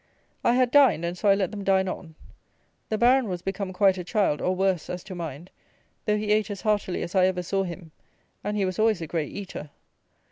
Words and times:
I 0.43 0.55
had 0.55 0.71
dined, 0.71 1.05
and 1.05 1.15
so 1.15 1.29
I 1.29 1.35
let 1.35 1.51
them 1.51 1.63
dine 1.63 1.87
on. 1.87 2.15
The 2.89 2.97
Baron 2.97 3.27
was 3.29 3.43
become 3.43 3.71
quite 3.71 3.99
a 3.99 4.03
child, 4.03 4.41
or 4.41 4.55
worse, 4.55 4.89
as 4.89 5.03
to 5.03 5.13
mind, 5.13 5.51
though 6.07 6.17
he 6.17 6.31
ate 6.31 6.49
as 6.49 6.61
heartily 6.61 7.03
as 7.03 7.13
I 7.13 7.27
ever 7.27 7.43
saw 7.43 7.61
him, 7.61 7.91
and 8.43 8.57
he 8.57 8.65
was 8.65 8.79
always 8.79 9.03
a 9.03 9.05
great 9.05 9.31
eater. 9.31 9.69